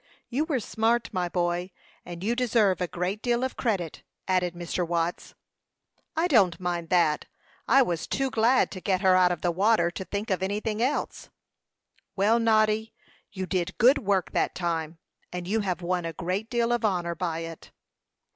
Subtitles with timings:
[0.29, 1.69] "You were smart, my boy,
[2.03, 4.81] and you deserve a great deal of credit," added Mr.
[4.83, 5.35] Watts.
[6.17, 7.25] "I don't mind that;
[7.67, 10.81] I was too glad to get her out of the water to think of anything
[10.81, 11.29] else."
[12.15, 12.95] "Well, Noddy,
[13.31, 14.97] you did good work that time,
[15.31, 17.69] and you have won a great deal of honor by it."